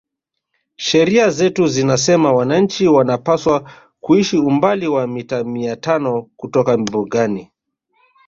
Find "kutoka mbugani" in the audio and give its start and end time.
6.37-7.51